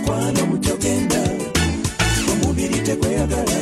kwana 0.06 0.40
mukyogenda 0.49 1.21
omubiri 2.30 2.78
tekweyagala 2.87 3.62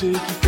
dig 0.00 0.39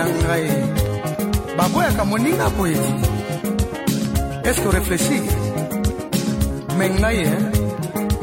na 0.00 0.06
ngai 0.24 0.46
baboyaka 1.56 2.02
moninga 2.10 2.46
boyedi 2.56 2.90
eske 4.48 4.66
orefleshi 4.70 5.18
me 6.78 6.86
ngai 7.00 7.18
e 7.28 7.32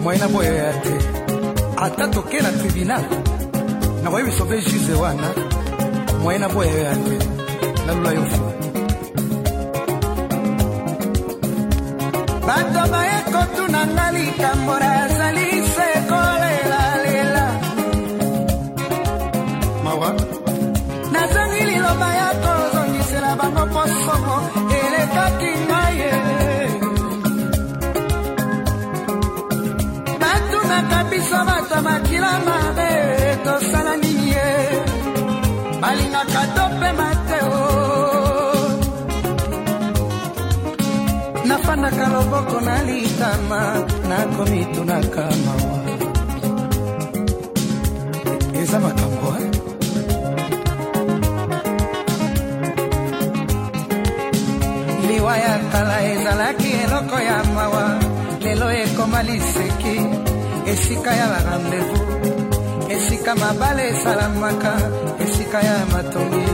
moye 0.04 0.18
na 0.22 0.28
boyoya 0.34 0.70
te 0.84 0.94
ata 1.84 2.04
toke 2.14 2.38
na 2.46 2.50
tribinal 2.60 3.04
nakoki 4.02 4.24
bisope 4.28 4.56
juze 4.68 4.94
wana 5.02 5.30
moye 6.22 6.38
na 6.44 6.48
boyoya 6.56 6.94
te 7.06 7.16
nalula 7.86 8.10
yo 8.18 8.24
fo 8.34 8.44
bato 12.48 12.82
bayekotuna 12.94 13.82
nga 13.96 14.06
likambo 14.16 14.74
nazalise 14.84 15.92
bakokaki 25.18 25.52
ngai 25.68 25.94
ye 26.02 26.12
batunaka 30.22 31.00
biso 31.10 31.40
bato 31.50 31.78
makila 31.88 32.32
mabe 32.48 32.92
tosala 33.46 33.94
nini 34.02 34.26
ye 34.34 34.50
balingaka 35.82 36.42
topema 36.56 37.10
te 37.28 37.40
o 37.58 37.58
nafandaka 41.50 42.06
loboko 42.14 42.58
na 42.68 42.76
litama 42.90 43.62
nakomitunaka 44.10 45.24
mawa 45.46 45.78
eza 48.60 48.78
makambo 48.86 49.30
eh? 49.44 49.57
tala 55.72 55.98
ezalaki 56.16 56.70
eloko 56.84 57.18
ya 57.30 57.38
mawa 57.56 57.86
lelo 58.44 58.68
ekoma 58.86 59.20
liseki 59.28 59.98
esika 60.72 61.12
ya 61.20 61.26
barandevu 61.34 61.98
esika 62.96 63.32
mabale 63.42 63.84
esalamaka 63.94 64.74
esika 65.24 65.60
ya 65.70 65.76
matongi 65.94 66.48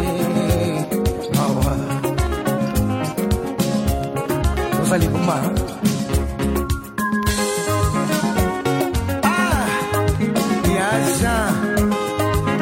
mawa 1.38 1.74
oza 4.82 4.98
libuma 5.02 5.38
ah, 9.32 9.64
ya 10.78 10.88
jean 11.18 11.50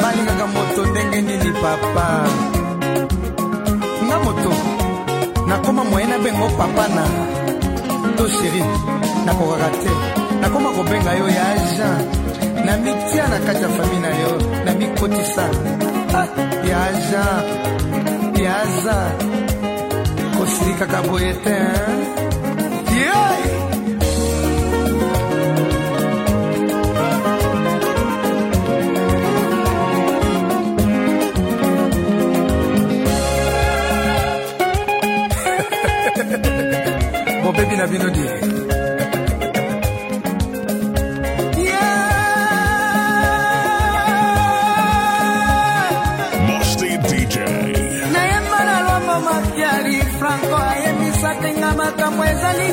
balingaka 0.03 0.45
moto 0.55 0.81
ndenge 0.91 1.19
nini 1.27 1.51
papa 1.63 2.07
nakoma 5.71 5.89
moyena 5.89 6.17
bengo 6.17 6.47
papa 6.59 6.85
na 6.95 7.03
to 8.17 8.23
sheri 8.35 8.61
nakokaka 9.25 9.69
te 9.81 9.91
nakoma 10.43 10.69
kobenga 10.75 11.11
yo 11.19 11.27
ya 11.37 11.45
agent 11.55 12.09
na 12.65 12.73
mitia 12.83 13.25
na 13.31 13.37
kati 13.45 13.63
ya 13.63 13.69
fami 13.71 13.99
na 14.03 14.09
yo 14.21 14.31
na 14.65 14.71
mikotisa 14.79 15.45
ah, 16.19 16.27
ya 16.69 16.77
agent 16.91 17.49
ya 18.43 18.51
agent 18.59 19.19
kosilikaka 20.35 20.99
boye 21.07 21.33
te 21.43 21.55
yoi 22.91 23.39
yeah! 23.45 23.60
nabebi 37.61 37.77
na 37.77 37.87
bino 37.87 38.07
die 38.09 38.25
nayemba 48.13 48.59
na 48.67 48.75
lwambo 48.83 49.15
mafiari 49.27 49.95
franco 50.19 50.55
ayebisaka 50.69 51.47
nga 51.59 51.69
makambo 51.79 52.23
ezali 52.31 52.67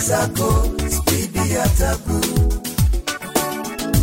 zako 0.00 0.64
spidi 0.90 1.50
ya 1.54 1.66
tabu 1.78 2.20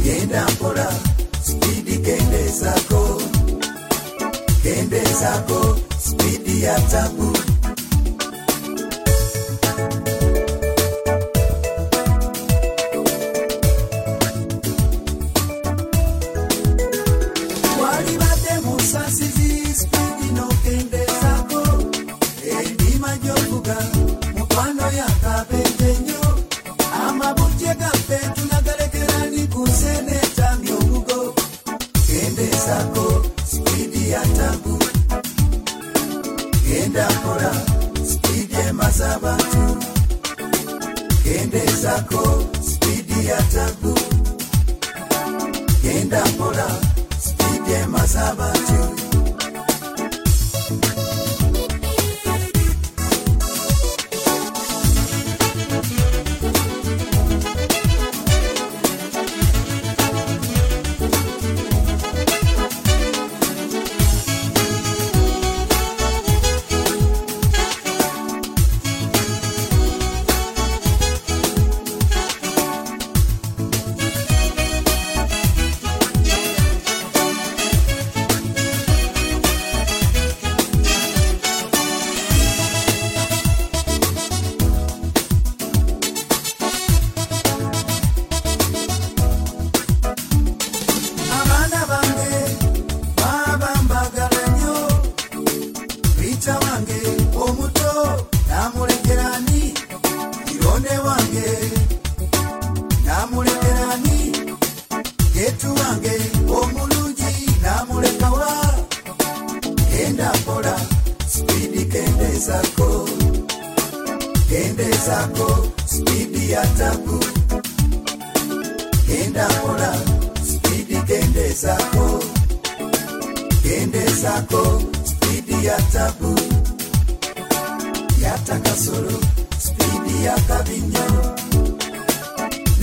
genda 0.03 0.47
mpola 0.53 0.93
spidi 1.41 1.97
gende 1.97 2.47
zako 2.47 3.21
gende 4.63 5.01
zako 5.21 5.75
spidi 5.99 6.61
ya 6.63 6.79
tabu 6.79 7.33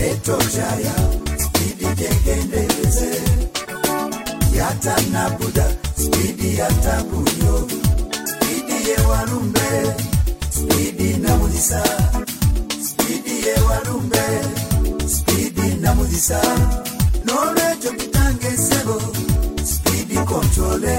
Netoshaya 0.01 0.95
spidi 1.37 1.85
jegendeze 1.99 3.13
yatanabuda 4.59 5.67
spidi 5.97 6.59
yatabuyo 6.59 7.69
spidi 8.25 8.77
yewalumbe 8.91 9.69
spidi 10.57 11.17
namuzisa 11.19 11.83
spidi 12.89 13.47
yewalumbe 13.47 14.23
spidi 15.15 15.75
namuzisa 15.83 16.41
nolwekyo 17.25 17.93
kitange 17.93 18.47
esebo 18.47 18.99
spidi 19.65 20.15
kontole 20.17 20.99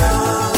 now. 0.00 0.49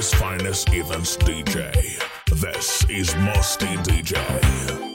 finest 0.00 0.72
events 0.72 1.14
DJ. 1.18 1.72
This 2.40 2.88
is 2.88 3.10
Mosty 3.14 3.76
DJ. 3.84 4.89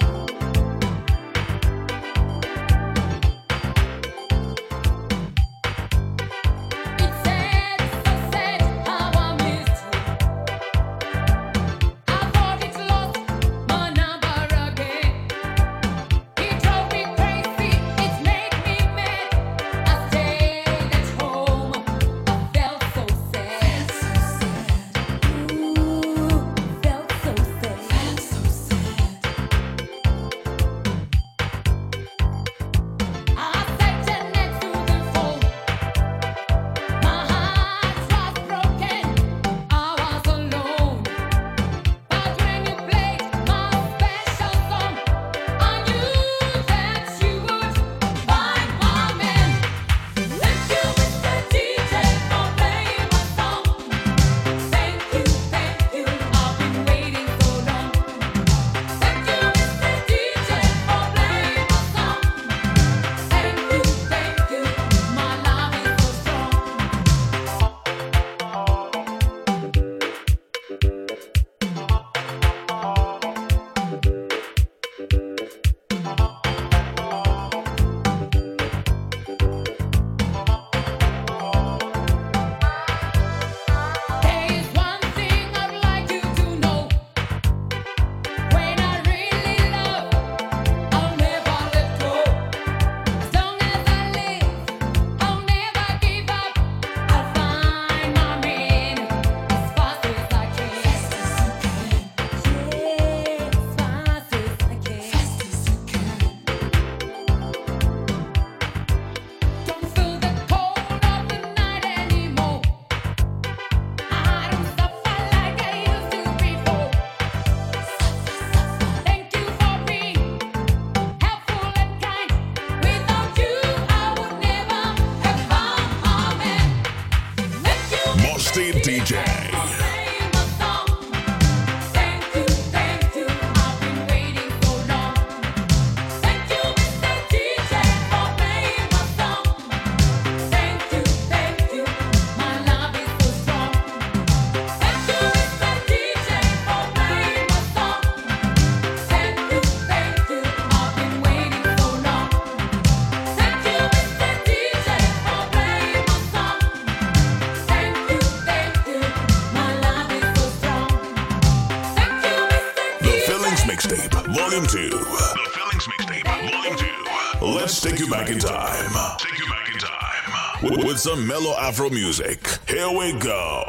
some 171.08 171.28
mellow 171.28 171.56
Afro 171.60 171.88
music. 171.92 172.40
Here 172.68 172.90
we 172.92 173.14
go. 173.20 173.65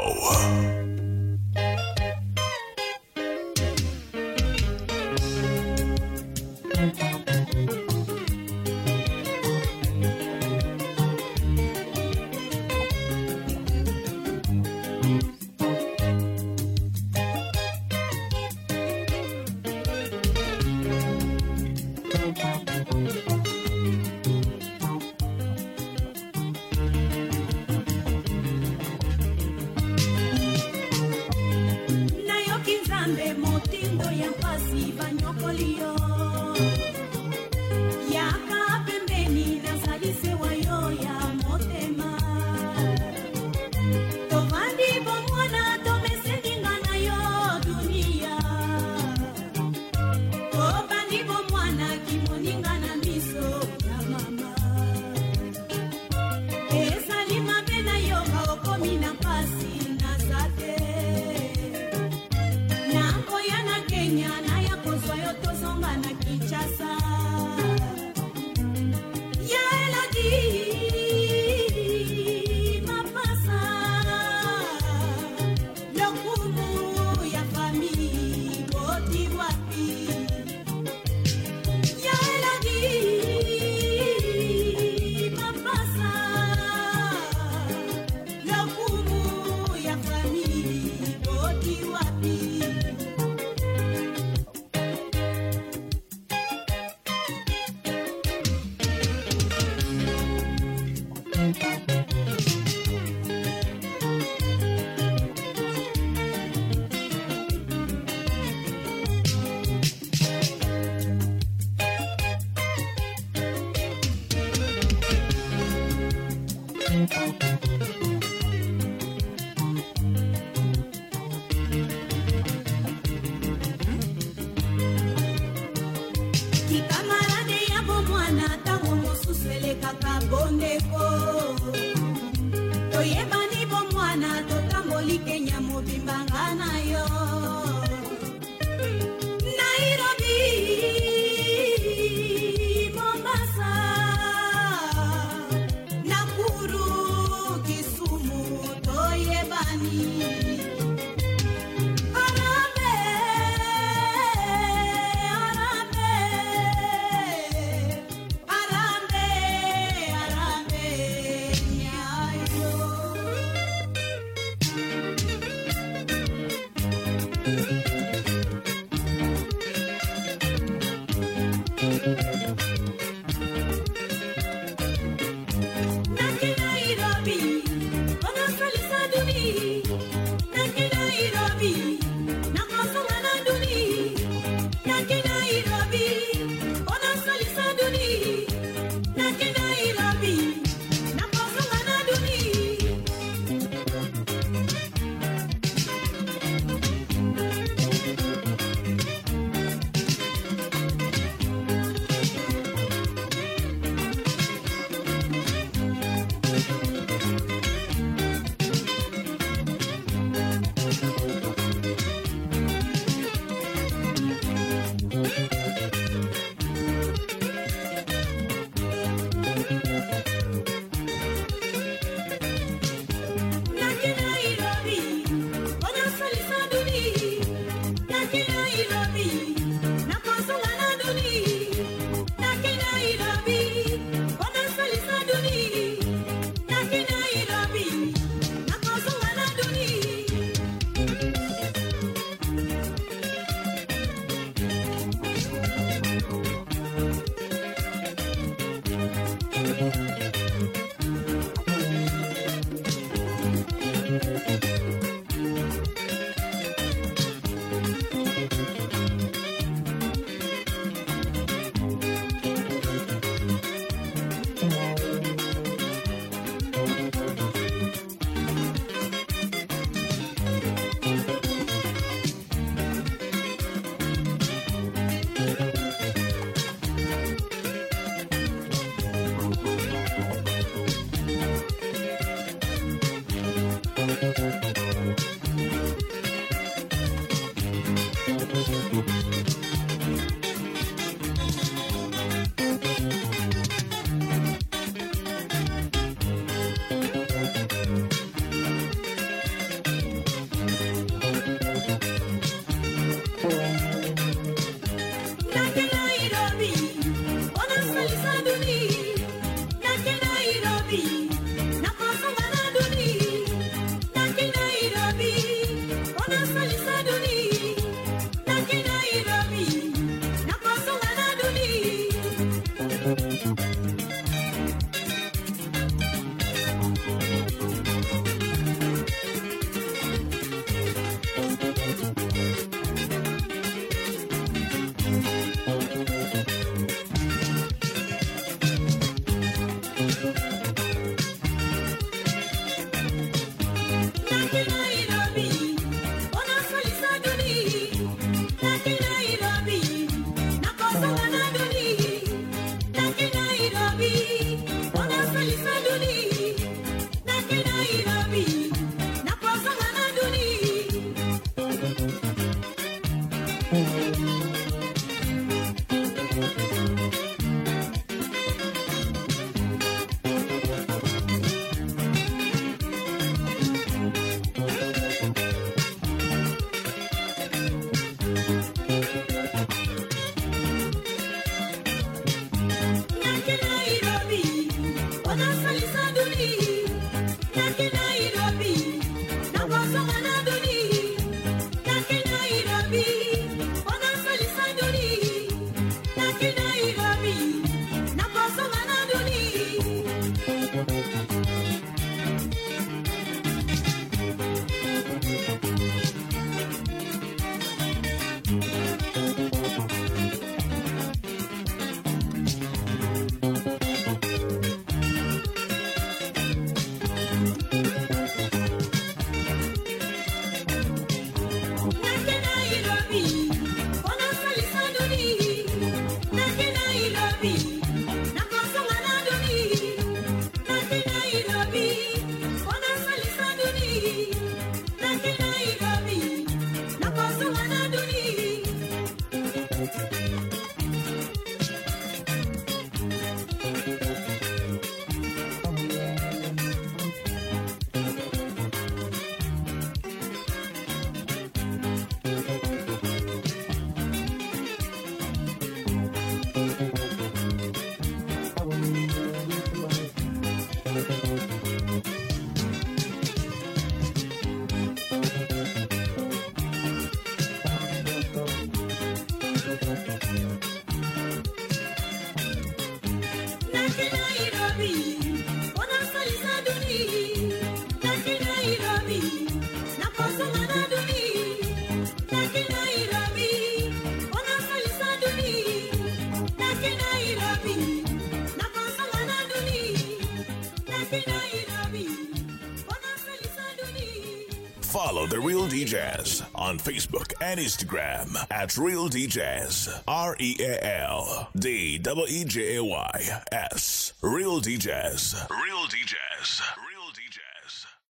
on 496.79 496.93
Facebook 496.93 497.33
and 497.41 497.59
Instagram 497.59 498.37
at 498.51 498.77
Real 498.77 499.09
DJs. 499.09 500.03
R 500.07 500.37
E 500.39 500.57
A 500.61 500.79
L 501.01 501.49
D 501.59 501.99
E 502.03 502.25
E 502.29 502.45
J 502.45 502.77
A 502.77 502.85
Y 502.85 503.41
S. 503.53 504.13
Real 504.23 504.61
DJs. 504.61 505.56